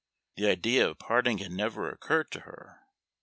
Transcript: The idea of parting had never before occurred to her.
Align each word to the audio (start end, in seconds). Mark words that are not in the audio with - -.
The 0.35 0.47
idea 0.49 0.89
of 0.89 0.97
parting 0.97 1.37
had 1.37 1.51
never 1.51 1.83
before 1.83 1.89
occurred 1.93 2.31
to 2.31 2.39
her. 2.39 2.81